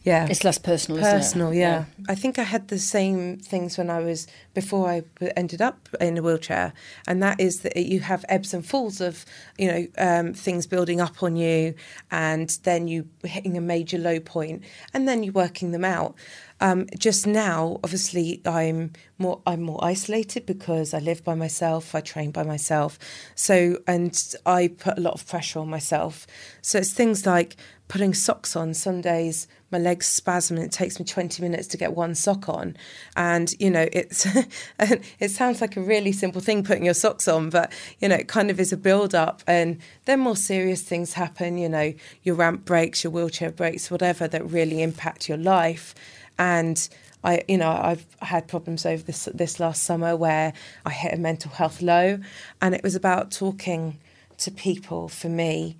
[0.03, 1.85] yeah it's less personal personal yeah.
[1.97, 2.05] yeah.
[2.07, 5.01] i think i had the same things when i was before i
[5.35, 6.73] ended up in a wheelchair
[7.07, 9.25] and that is that you have ebbs and falls of
[9.57, 11.73] you know um, things building up on you
[12.11, 16.15] and then you hitting a major low point and then you working them out
[16.61, 21.95] um, just now, obviously, I'm more I'm more isolated because I live by myself.
[21.95, 22.99] I train by myself,
[23.35, 26.27] so and I put a lot of pressure on myself.
[26.61, 27.55] So it's things like
[27.89, 28.73] putting socks on.
[28.73, 32.47] Some days my legs spasm and it takes me 20 minutes to get one sock
[32.47, 32.77] on.
[33.17, 34.25] And, you know, it's
[34.79, 38.29] it sounds like a really simple thing putting your socks on, but, you know, it
[38.29, 39.43] kind of is a build up.
[39.45, 44.27] And then more serious things happen, you know, your ramp breaks, your wheelchair breaks, whatever
[44.29, 45.93] that really impact your life
[46.37, 46.87] and
[47.21, 50.53] I, you know, I've had problems over this this last summer where
[50.85, 52.19] I hit a mental health low,
[52.61, 53.99] and it was about talking
[54.37, 55.75] to people for me,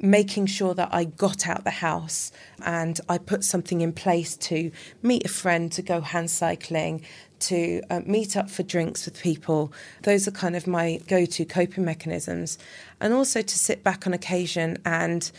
[0.00, 2.30] making sure that I got out the house
[2.64, 4.70] and I put something in place to
[5.02, 7.02] meet a friend, to go hand cycling,
[7.40, 9.72] to uh, meet up for drinks with people.
[10.02, 12.58] Those are kind of my go-to coping mechanisms,
[13.00, 15.30] and also to sit back on occasion and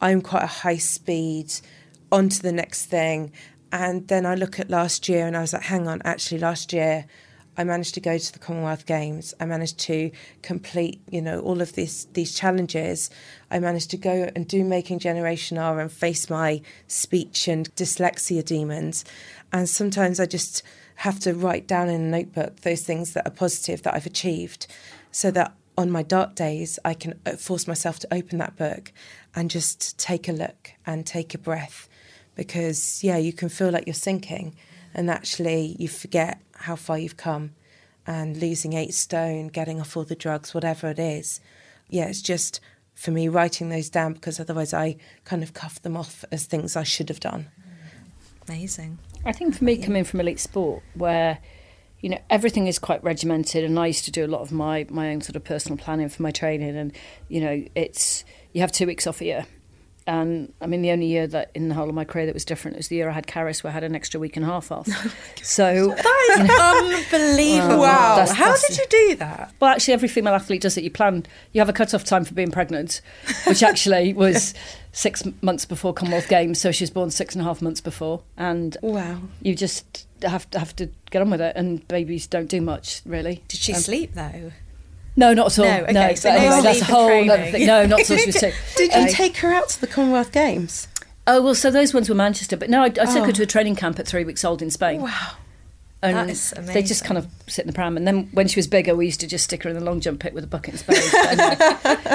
[0.00, 1.52] I'm quite a high speed
[2.10, 3.32] on to the next thing
[3.72, 6.74] and then I look at last year and I was like, hang on, actually, last
[6.74, 7.06] year
[7.56, 9.34] I managed to go to the Commonwealth Games.
[9.38, 10.10] I managed to
[10.42, 13.10] complete, you know, all of these these challenges.
[13.50, 18.44] I managed to go and do Making Generation R and face my speech and dyslexia
[18.44, 19.04] demons.
[19.52, 20.62] And sometimes I just
[20.96, 24.66] have to write down in a notebook those things that are positive that I've achieved,
[25.10, 28.92] so that on my dark days I can uh, force myself to open that book
[29.34, 31.88] and just take a look and take a breath
[32.34, 34.54] because yeah, you can feel like you're sinking,
[34.94, 37.52] and actually you forget how far you've come,
[38.06, 41.40] and losing eight stone, getting off all the drugs, whatever it is.
[41.88, 42.60] Yeah, it's just
[42.94, 46.76] for me writing those down because otherwise I kind of cuff them off as things
[46.76, 47.48] I should have done.
[48.48, 48.98] Amazing.
[49.24, 51.38] I think for me, coming from elite sport, where
[52.00, 54.86] you know everything is quite regimented, and I used to do a lot of my
[54.90, 56.92] my own sort of personal planning for my training, and
[57.28, 59.46] you know it's you have two weeks off a year
[60.06, 62.44] and I mean, the only year that in the whole of my career that was
[62.44, 64.48] different was the year I had Caris, where I had an extra week and a
[64.48, 64.86] half off.
[65.42, 67.78] so that is you know, unbelievable!
[67.78, 69.52] wow, that's, how that's, did you do that?
[69.60, 70.84] Well, actually, every female athlete does it.
[70.84, 73.00] You plan, you have a cut-off time for being pregnant,
[73.46, 74.54] which actually was
[74.92, 76.60] six months before Commonwealth Games.
[76.60, 80.50] So she was born six and a half months before, and wow, you just have
[80.50, 81.54] to have to get on with it.
[81.56, 83.42] And babies don't do much really.
[83.48, 84.52] Did she um, sleep though?
[85.16, 85.64] No, not at all.
[85.66, 85.92] No, okay.
[85.92, 87.66] no so anyway, that's a whole other thing.
[87.66, 88.52] No, not till she was two.
[88.76, 90.88] Did you take her out to the Commonwealth Games?
[91.26, 93.24] Oh well, so those ones were Manchester, but no, I, I took oh.
[93.24, 95.02] her to a training camp at three weeks old in Spain.
[95.02, 95.36] Wow.
[96.04, 96.74] And that is amazing.
[96.74, 99.06] They just kind of sit in the pram, and then when she was bigger, we
[99.06, 101.14] used to just stick her in the long jump pit with a bucket and spades.
[101.14, 101.56] anyway,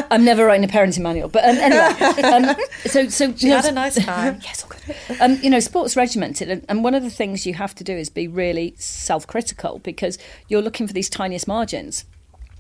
[0.12, 2.22] I'm never writing a parenting manual, but um, anyway.
[2.22, 2.56] Um,
[2.86, 4.42] so, so she had know, a nice time.
[4.44, 5.22] yes, all good.
[5.22, 7.96] Um, you know, sports regimented, and, and one of the things you have to do
[7.96, 10.18] is be really self-critical because
[10.50, 12.04] you're looking for these tiniest margins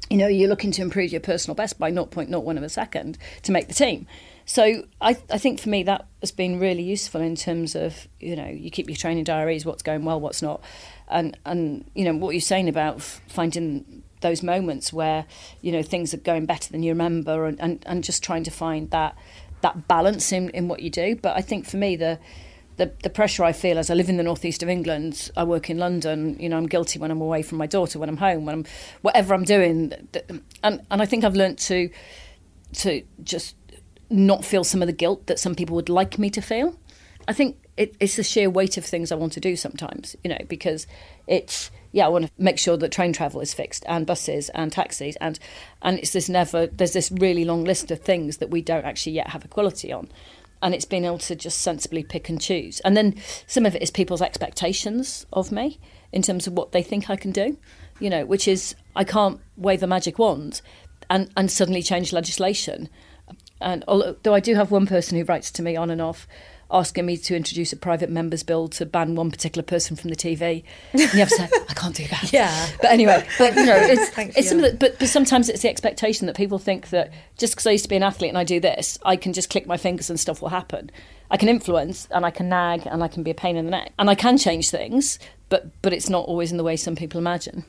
[0.09, 3.51] you know, you're looking to improve your personal best by 0.01 of a second to
[3.51, 4.07] make the team.
[4.45, 8.35] So I, I think for me that has been really useful in terms of, you
[8.35, 10.63] know, you keep your training diaries, what's going well, what's not.
[11.09, 15.25] And, and you know, what you're saying about finding those moments where,
[15.61, 18.51] you know, things are going better than you remember and, and, and just trying to
[18.51, 19.17] find that,
[19.61, 21.17] that balance in, in what you do.
[21.17, 22.17] But I think for me, the,
[22.77, 25.69] the, the pressure I feel as I live in the northeast of England, I work
[25.69, 26.37] in London.
[26.39, 28.65] You know, I'm guilty when I'm away from my daughter, when I'm home, when I'm
[29.01, 29.93] whatever I'm doing,
[30.63, 31.89] and and I think I've learnt to
[32.73, 33.55] to just
[34.09, 36.77] not feel some of the guilt that some people would like me to feel.
[37.27, 40.29] I think it, it's the sheer weight of things I want to do sometimes, you
[40.29, 40.87] know, because
[41.27, 44.71] it's yeah, I want to make sure that train travel is fixed and buses and
[44.71, 45.39] taxis and
[45.81, 49.13] and it's this never there's this really long list of things that we don't actually
[49.13, 50.09] yet have equality on
[50.61, 52.79] and it's been able to just sensibly pick and choose.
[52.81, 53.15] And then
[53.45, 55.79] some of it is people's expectations of me
[56.11, 57.57] in terms of what they think I can do,
[57.99, 60.61] you know, which is I can't wave a magic wand
[61.09, 62.89] and, and suddenly change legislation.
[63.59, 66.27] And although I do have one person who writes to me on and off,
[66.69, 70.15] asking me to introduce a private members bill to ban one particular person from the
[70.15, 70.63] TV.
[70.91, 72.31] And you have to say, I can't do that.
[72.37, 72.69] Yeah.
[72.81, 76.27] But anyway, but you know, it's, it's some the, but, but sometimes it's the expectation
[76.27, 78.59] that people think that just because I used to be an athlete and I do
[78.59, 80.91] this, I can just click my fingers and stuff will happen.
[81.31, 83.71] I can influence and I can nag and I can be a pain in the
[83.71, 86.95] neck and I can change things, but but it's not always in the way some
[86.95, 87.65] people imagine.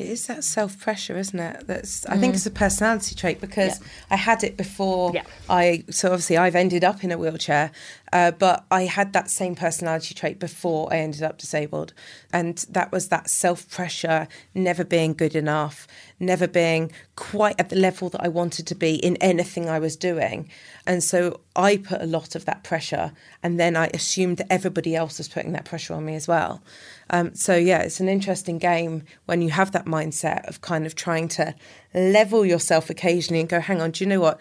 [0.00, 1.66] It is that self pressure, isn't it?
[1.66, 2.36] That's I think mm.
[2.36, 3.86] it's a personality trait because Yeah.
[4.10, 5.24] I had it before Yeah.
[5.46, 5.84] I.
[5.90, 7.70] So obviously I've ended up in a wheelchair,
[8.12, 11.92] uh, but I had that same personality trait before I ended up disabled,
[12.32, 15.86] and that was that self pressure, never being good enough,
[16.18, 19.96] never being quite at the level that I wanted to be in anything I was
[19.96, 20.48] doing,
[20.86, 24.96] and so I put a lot of that pressure, and then I assumed that everybody
[24.96, 26.62] else was putting that pressure on me as well.
[27.10, 30.94] Um, so yeah, it's an interesting game when you have that mindset of kind of
[30.94, 31.54] trying to
[31.92, 34.40] level yourself occasionally and go, hang on, do you know what?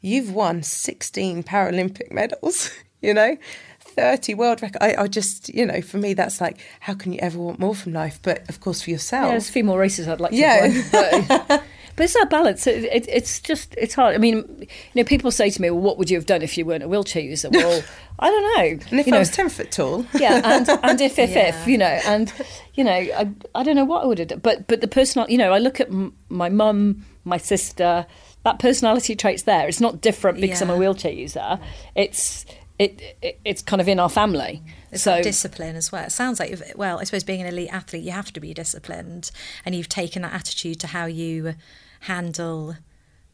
[0.00, 2.70] You've won 16 Paralympic medals,
[3.06, 3.36] you know,
[3.80, 4.82] 30 world record.
[4.82, 7.74] I, I just, you know, for me, that's like, how can you ever want more
[7.74, 8.18] from life?
[8.22, 9.26] But of course, for yourself.
[9.26, 10.82] Yeah, there's a few more races I'd like to Yeah.
[10.92, 11.26] but, um,
[11.96, 12.66] but it's that balance.
[12.66, 14.14] It, it, it's just it's hard.
[14.14, 16.58] I mean, you know, people say to me, "Well, what would you have done if
[16.58, 17.82] you weren't a wheelchair user?" Well,
[18.18, 18.84] I don't know.
[18.90, 21.48] and if you I know, was 10 foot tall, yeah, and and if if Yeah.
[21.62, 22.30] if you know, and
[22.74, 25.26] you know, I I don't know what I would have done, but but the personal,
[25.30, 28.04] you know, I look at m- my mum, my sister,
[28.44, 29.66] that personality trait's there.
[29.68, 31.58] It's not different because I'm a wheelchair user.
[31.94, 32.44] It's
[32.78, 34.62] it, it it's kind of in our family.
[34.92, 36.04] It's so discipline as well.
[36.04, 39.30] It sounds like, well, I suppose being an elite athlete, you have to be disciplined,
[39.64, 41.54] and you've taken that attitude to how you
[42.00, 42.76] handle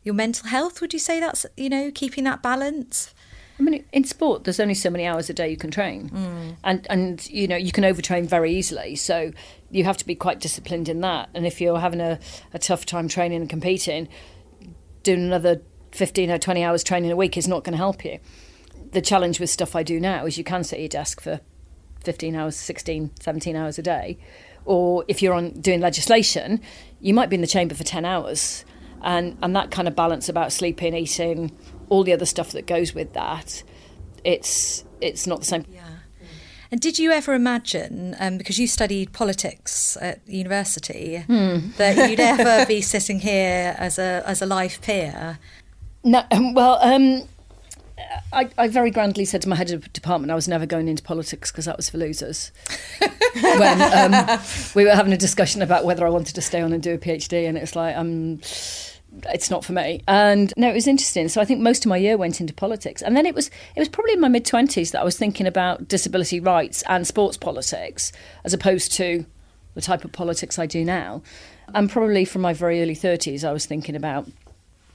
[0.03, 0.81] your mental health.
[0.81, 3.15] Would you say that's you know keeping that balance?
[3.59, 6.57] I mean, in sport, there's only so many hours a day you can train, mm.
[6.65, 8.97] and and you know you can overtrain very easily.
[8.97, 9.33] So
[9.71, 11.31] you have to be quite disciplined in that.
[11.35, 12.19] And if you're having a,
[12.53, 14.09] a tough time training and competing,
[15.03, 18.19] doing another 15 or 20 hours training a week is not going to help you.
[18.93, 21.41] The challenge with stuff I do now is you can sit at your desk for
[22.05, 24.19] 15 hours, 16, 17 hours a day.
[24.65, 26.61] Or if you're on doing legislation,
[27.01, 28.65] you might be in the chamber for 10 hours.
[29.03, 31.57] And, and that kind of balance about sleeping, eating,
[31.89, 33.63] all the other stuff that goes with that,
[34.25, 35.67] it's, it's not the same.
[35.69, 35.89] Yeah.
[36.73, 41.23] And did you ever imagine, um, because you studied politics at university,
[41.77, 45.39] that you'd ever be sitting here as a as a life peer?
[46.03, 47.29] No, well, um,
[48.33, 51.03] I, I very grandly said to my head of department I was never going into
[51.03, 52.53] politics because that was for losers.
[53.41, 54.41] when um,
[54.75, 56.99] we were having a discussion about whether I wanted to stay on and do a
[56.99, 58.41] PhD, and it's like, um,
[59.33, 60.03] it's not for me.
[60.09, 61.29] And no, it was interesting.
[61.29, 63.81] So I think most of my year went into politics, and then it was it
[63.81, 67.37] was probably in my mid twenties that I was thinking about disability rights and sports
[67.37, 68.12] politics
[68.45, 69.27] as opposed to
[69.75, 71.23] the type of politics I do now.
[71.75, 74.29] And probably from my very early thirties, I was thinking about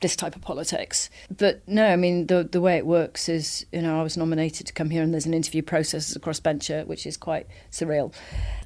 [0.02, 1.10] this type of politics.
[1.36, 4.68] But no, I mean the the way it works is, you know, I was nominated
[4.68, 8.14] to come here, and there's an interview process as a crossbencher, which is quite surreal,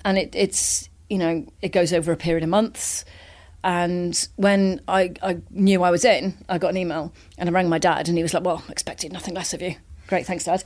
[0.03, 3.05] and it, it's you know it goes over a period of months.
[3.63, 7.69] And when I, I knew I was in, I got an email and I rang
[7.69, 9.75] my dad, and he was like, "Well, expected nothing less of you."
[10.11, 10.61] Great, thanks, Dad.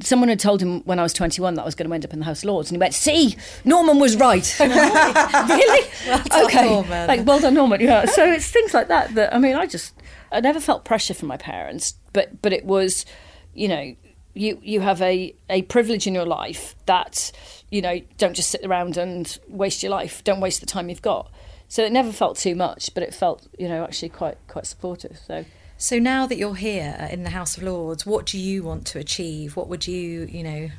[0.00, 2.12] Someone had told him when I was 21 that I was going to end up
[2.12, 5.88] in the House of Lords, and he went, "See, Norman was right." really?
[6.06, 6.68] Well okay.
[6.68, 7.06] Norman.
[7.06, 7.80] Like, well done, Norman.
[7.80, 8.04] Yeah.
[8.04, 9.94] So it's things like that that I mean, I just
[10.32, 13.04] I never felt pressure from my parents, but but it was,
[13.54, 13.96] you know,
[14.34, 17.32] you you have a a privilege in your life that
[17.70, 20.24] you know don't just sit around and waste your life.
[20.24, 21.30] Don't waste the time you've got.
[21.68, 25.18] So it never felt too much, but it felt you know actually quite quite supportive.
[25.26, 25.44] So.
[25.78, 29.00] So now that you're here in the House of Lords, what do you want to
[29.00, 29.56] achieve?
[29.56, 30.70] What would you, you know,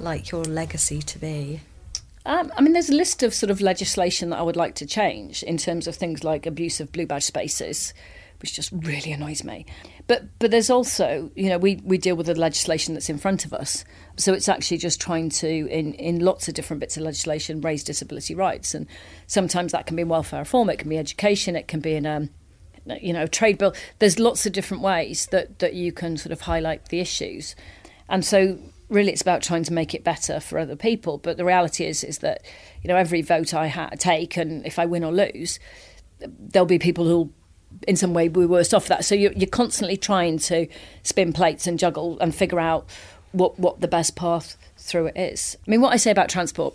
[0.00, 1.60] like your legacy to be?
[2.26, 4.86] Um, I mean, there's a list of sort of legislation that I would like to
[4.86, 7.94] change in terms of things like abuse of blue badge spaces,
[8.46, 9.66] which just really annoys me.
[10.06, 13.44] But but there's also, you know, we, we deal with the legislation that's in front
[13.44, 13.84] of us.
[14.16, 17.82] So it's actually just trying to, in, in lots of different bits of legislation, raise
[17.82, 18.72] disability rights.
[18.72, 18.86] And
[19.26, 22.06] sometimes that can be in welfare reform, it can be education, it can be in
[22.06, 22.30] um,
[23.00, 23.74] you know, trade bill.
[23.98, 27.56] There's lots of different ways that, that you can sort of highlight the issues.
[28.08, 31.18] And so really it's about trying to make it better for other people.
[31.18, 32.42] But the reality is is that,
[32.82, 35.58] you know, every vote I ha- take and if I win or lose,
[36.20, 37.32] there'll be people who'll
[37.86, 39.04] in some way be worse off that.
[39.04, 40.66] So you're, you're constantly trying to
[41.02, 42.86] spin plates and juggle and figure out
[43.32, 45.56] what, what the best path through it is.
[45.66, 46.74] I mean, what I say about transport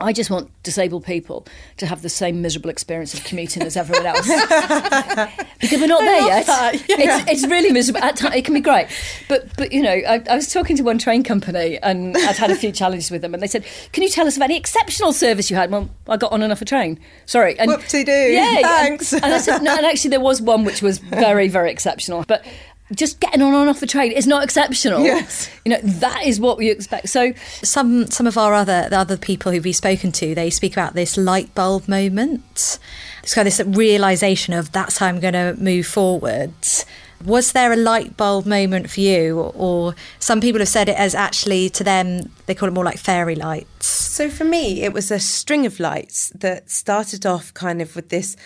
[0.00, 1.46] I just want disabled people
[1.78, 4.26] to have the same miserable experience of commuting as everyone else.
[5.60, 6.46] because we're not there yet.
[6.88, 8.02] It's, it's really miserable.
[8.02, 8.86] At times, it can be great.
[9.28, 12.50] But, but you know, I, I was talking to one train company and I'd had
[12.50, 15.12] a few challenges with them and they said, Can you tell us of any exceptional
[15.12, 15.70] service you had?
[15.70, 17.00] Well, I got on and off a train.
[17.26, 17.58] Sorry.
[17.58, 18.12] And, Whoop-de-doo.
[18.12, 18.60] Yeah.
[18.62, 19.12] Thanks.
[19.12, 22.24] And, and I said, No, and actually, there was one which was very, very exceptional.
[22.28, 22.46] But
[22.94, 25.02] just getting on and off a train is not exceptional.
[25.02, 25.50] Yes.
[25.64, 27.08] You know, that is what we expect.
[27.08, 30.72] So, Some some of our other the other people who we've spoken to, they speak
[30.72, 32.78] about this light bulb moment.
[33.22, 36.52] It's kind of this realization of that's how I'm going to move forward.
[37.24, 39.40] Was there a light bulb moment for you?
[39.40, 42.98] Or some people have said it as actually to them, they call it more like
[42.98, 43.86] fairy lights.
[43.86, 48.08] So for me, it was a string of lights that started off kind of with
[48.08, 48.36] this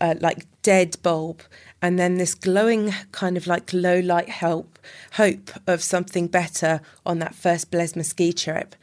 [0.00, 1.42] uh, like dead bulb
[1.80, 4.78] and then this glowing kind of like low light help
[5.14, 8.76] hope of something better on that first Blesma ski trip.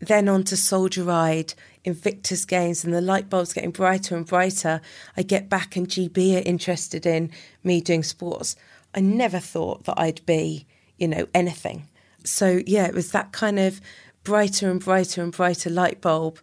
[0.00, 1.54] Then on to soldier ride
[1.84, 4.80] invictus games and the light bulbs getting brighter and brighter.
[5.16, 7.30] I get back and gb are interested in
[7.62, 8.56] me doing sports.
[8.94, 10.66] I never thought that i'd be
[10.98, 11.88] you know anything.
[12.24, 13.80] So yeah it was that kind of
[14.24, 16.38] brighter and brighter and brighter light bulb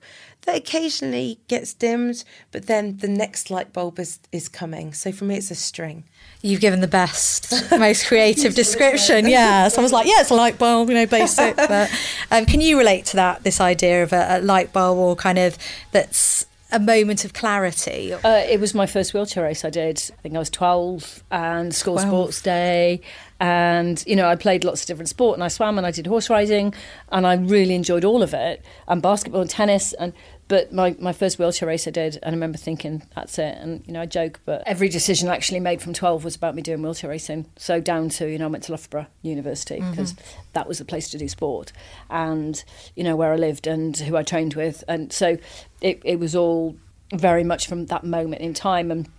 [0.47, 2.23] that occasionally gets dimmed,
[2.53, 4.93] but then the next light bulb is, is coming.
[4.93, 6.05] So for me, it's a string.
[6.41, 9.27] You've given the best, most creative description.
[9.27, 9.67] Yeah.
[9.67, 11.55] So I was like, yeah, it's a light bulb, you know, basic.
[11.67, 11.91] But
[12.31, 15.37] um, can you relate to that, this idea of a, a light bulb or kind
[15.37, 15.57] of
[15.91, 18.13] that's a moment of clarity?
[18.13, 19.97] Uh, it was my first wheelchair race I did.
[20.17, 22.07] I think I was 12 and school 12.
[22.07, 23.01] sports day.
[23.39, 26.07] And, you know, I played lots of different sport and I swam and I did
[26.07, 26.73] horse riding
[27.11, 29.93] and I really enjoyed all of it and basketball and tennis.
[29.93, 30.13] And
[30.47, 33.57] but my, my first wheelchair race I did, and I remember thinking, that's it.
[33.59, 36.55] And, you know, I joke, but every decision I actually made from 12 was about
[36.55, 37.45] me doing wheelchair racing.
[37.57, 40.41] So down to, you know, I went to Loughborough University because mm-hmm.
[40.53, 41.73] that was the place to do sport
[42.09, 42.63] and,
[42.95, 44.83] you know, where I lived and who I trained with.
[44.87, 45.37] And so
[45.81, 46.77] it, it was all
[47.13, 48.89] very much from that moment in time.
[48.89, 49.09] And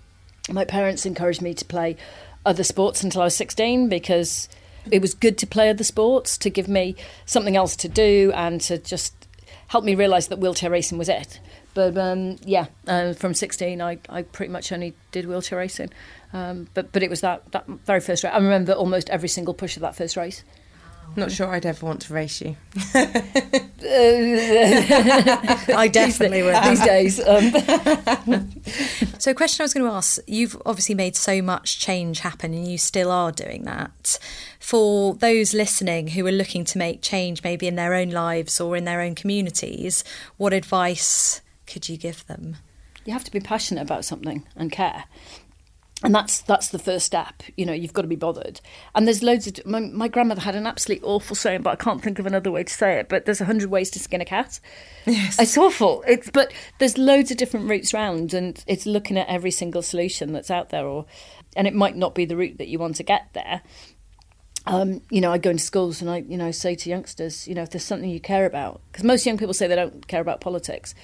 [0.51, 1.97] my parents encouraged me to play
[2.47, 4.49] other sports until I was 16 because
[4.91, 8.61] it was good to play other sports to give me something else to do and
[8.63, 9.28] to just
[9.69, 11.41] helped me realise that wheelchair racing was it.
[11.75, 15.91] But um, yeah, uh, from 16, I, I pretty much only did wheelchair racing.
[16.33, 18.33] Um, but but it was that, that very first race.
[18.33, 20.43] I remember almost every single push of that first race.
[21.17, 22.57] Not sure I'd ever want to race you.
[25.75, 27.19] I definitely would these days.
[27.27, 27.51] Um.
[29.19, 32.55] so, a question I was going to ask: You've obviously made so much change happen,
[32.55, 34.19] and you still are doing that.
[34.61, 38.77] For those listening who are looking to make change, maybe in their own lives or
[38.77, 40.05] in their own communities,
[40.37, 42.59] what advice could you give them?
[43.05, 45.05] You have to be passionate about something and care
[46.03, 48.61] and that's that's the first step you know you've got to be bothered.
[48.95, 52.03] And there's loads of my, my grandmother had an absolutely awful saying but i can't
[52.03, 54.25] think of another way to say it but there's a hundred ways to skin a
[54.25, 54.61] cat.
[55.07, 55.41] Yes.
[55.41, 56.05] It's awful.
[56.07, 60.33] It's but there's loads of different routes round and it's looking at every single solution
[60.33, 61.07] that's out there or
[61.57, 63.63] and it might not be the route that you want to get there.
[64.67, 67.55] Um, you know, I go into schools and I, you know, say to youngsters, you
[67.55, 70.21] know, if there's something you care about, because most young people say they don't care
[70.21, 70.95] about politics,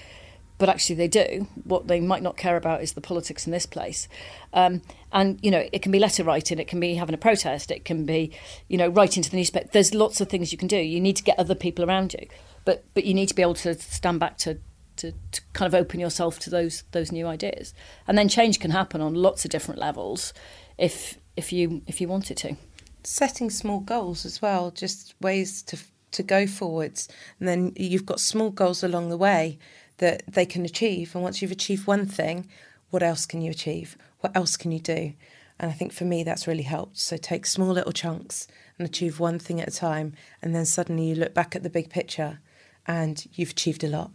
[0.59, 1.49] but actually they do.
[1.65, 4.09] What they might not care about is the politics in this place.
[4.53, 4.83] Um,
[5.13, 7.85] and, you know, it can be letter writing, it can be having a protest, it
[7.85, 8.33] can be,
[8.69, 9.69] you know, writing to the newspaper.
[9.73, 10.77] There's lots of things you can do.
[10.77, 12.29] You need to get other people around you.
[12.65, 14.59] But, but you need to be able to stand back to,
[14.97, 17.75] to, to kind of open yourself to those, those new ideas.
[18.07, 20.33] And then change can happen on lots of different levels
[20.79, 22.57] if, if, you, if you want it to.
[23.03, 25.79] Setting small goals as well, just ways to,
[26.13, 27.09] to go forwards.
[27.39, 29.59] And then you've got small goals along the way
[29.99, 31.15] that they can achieve.
[31.15, 32.49] And once you've achieved one thing,
[32.91, 33.97] what else can you achieve?
[34.21, 35.15] What else can you do?
[35.59, 36.99] And I think for me, that's really helped.
[36.99, 40.15] So take small little chunks and achieve one thing at a time.
[40.43, 42.41] And then suddenly you look back at the big picture
[42.87, 44.11] and you've achieved a lot.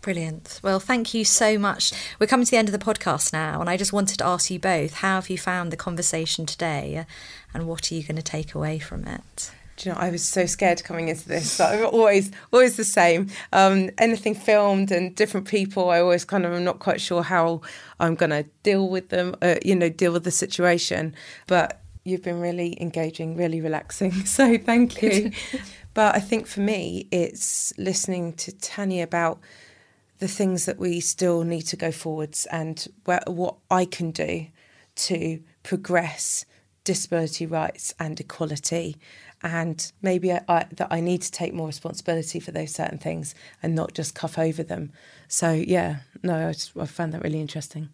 [0.00, 0.60] Brilliant.
[0.62, 1.90] Well, thank you so much.
[2.20, 4.50] We're coming to the end of the podcast now, and I just wanted to ask
[4.50, 7.06] you both how have you found the conversation today
[7.54, 9.50] and what are you going to take away from it?
[9.76, 11.58] Do you know, I was so scared coming into this.
[11.58, 13.28] But I'm always, always the same.
[13.52, 17.60] Um, anything filmed and different people, I always kind of am not quite sure how
[17.98, 19.34] I'm going to deal with them.
[19.42, 21.14] Uh, you know, deal with the situation.
[21.46, 24.12] But you've been really engaging, really relaxing.
[24.26, 25.32] So thank you.
[25.94, 29.40] but I think for me, it's listening to Tanni about
[30.18, 34.46] the things that we still need to go forwards and where, what I can do
[34.96, 36.44] to progress
[36.84, 38.96] disability rights and equality
[39.44, 43.34] and maybe I, I, that I need to take more responsibility for those certain things
[43.62, 44.90] and not just cuff over them.
[45.28, 47.90] So yeah, no, I, just, I found that really interesting.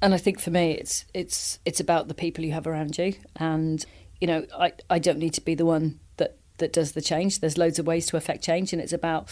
[0.00, 3.14] And I think for me, it's it's it's about the people you have around you,
[3.36, 3.84] and
[4.20, 7.40] you know, I I don't need to be the one that that does the change.
[7.40, 9.30] There's loads of ways to affect change, and it's about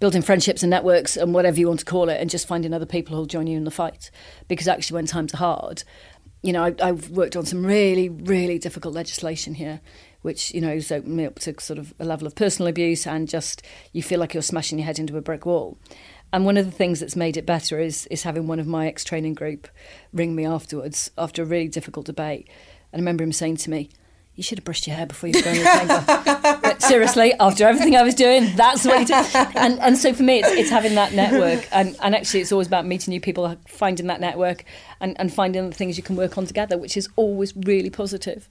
[0.00, 2.86] building friendships and networks and whatever you want to call it, and just finding other
[2.86, 4.10] people who'll join you in the fight.
[4.48, 5.84] Because actually, when times are hard,
[6.42, 9.80] you know, I, have worked on some really, really difficult legislation here,
[10.22, 13.06] which you know has opened me up to sort of a level of personal abuse
[13.06, 13.62] and just
[13.92, 15.78] you feel like you're smashing your head into a brick wall.
[16.32, 18.86] And one of the things that's made it better is is having one of my
[18.86, 19.68] ex training group
[20.12, 22.48] ring me afterwards after a really difficult debate.
[22.92, 23.90] And I remember him saying to me,
[24.38, 27.66] "You should have brushed your hair before you go in the chamber." but, Seriously, after
[27.66, 29.14] everything I was doing, that's what you do.
[29.56, 31.68] And, and so for me, it's, it's having that network.
[31.72, 34.64] And, and actually, it's always about meeting new people, finding that network,
[35.00, 38.48] and, and finding the things you can work on together, which is always really positive.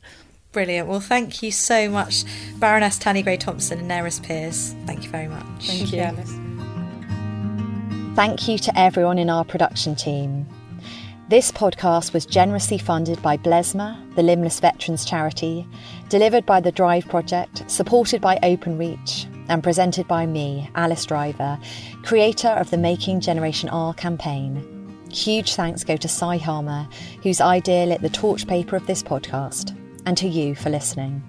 [0.51, 0.87] Brilliant.
[0.87, 2.23] Well, thank you so much,
[2.57, 4.75] Baroness Tanni Grey Thompson and Nerys Pearce.
[4.85, 5.67] Thank you very much.
[5.67, 6.53] Thank you.
[8.15, 10.47] Thank you to everyone in our production team.
[11.29, 15.67] This podcast was generously funded by Blesma, the Limbless Veterans Charity,
[16.07, 21.59] delivered by the Drive Project, supported by Openreach, and presented by me, Alice Driver,
[22.03, 24.63] creator of the Making Generation R campaign.
[25.11, 26.87] Huge thanks go to Cy Harmer,
[27.23, 31.21] whose idea lit the torch paper of this podcast, and to you for listening.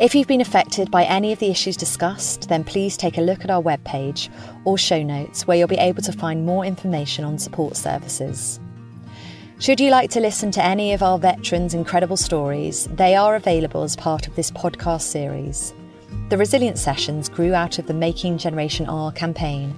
[0.00, 3.44] If you've been affected by any of the issues discussed, then please take a look
[3.44, 4.28] at our webpage
[4.64, 8.58] or show notes where you'll be able to find more information on support services.
[9.60, 13.84] Should you like to listen to any of our veterans' incredible stories, they are available
[13.84, 15.72] as part of this podcast series.
[16.28, 19.76] The Resilience Sessions grew out of the Making Generation R campaign,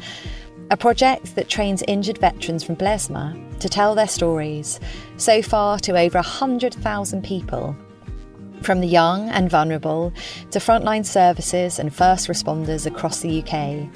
[0.70, 4.80] a project that trains injured veterans from Blesma to tell their stories,
[5.18, 7.76] so far to over 100,000 people
[8.62, 10.12] from the young and vulnerable
[10.50, 13.88] to frontline services and first responders across the UK.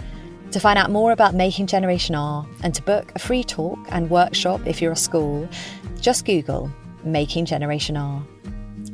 [0.53, 4.11] To find out more about Making Generation R and to book a free talk and
[4.11, 5.49] workshop if you're a school,
[6.01, 6.71] just Google
[7.05, 8.23] Making Generation R.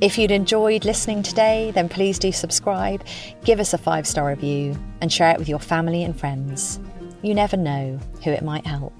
[0.02, 3.02] If you'd enjoyed listening today, then please do subscribe,
[3.44, 6.78] give us a five star review, and share it with your family and friends.
[7.22, 8.92] You never know who it might help.